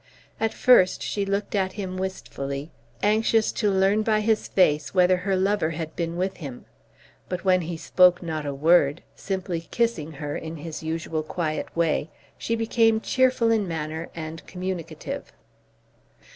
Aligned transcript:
At 0.39 0.51
first 0.51 1.03
she 1.03 1.27
looked 1.27 1.53
at 1.53 1.73
him 1.73 1.95
wistfully, 1.95 2.71
anxious 3.03 3.51
to 3.51 3.69
learn 3.69 4.01
by 4.01 4.21
his 4.21 4.47
face 4.47 4.95
whether 4.95 5.17
her 5.17 5.35
lover 5.35 5.69
had 5.77 5.95
been 5.95 6.17
with 6.17 6.37
him. 6.37 6.65
But 7.29 7.45
when 7.45 7.61
he 7.61 7.77
spoke 7.77 8.23
not 8.23 8.43
a 8.43 8.51
word, 8.51 9.03
simply 9.15 9.61
kissing 9.69 10.13
her 10.13 10.35
in 10.35 10.55
his 10.55 10.81
usual 10.81 11.21
quiet 11.21 11.67
way, 11.75 12.09
she 12.35 12.55
became 12.55 12.99
cheerful 12.99 13.51
in 13.51 13.67
manner 13.67 14.09
and 14.15 14.43
communicative. 14.47 15.33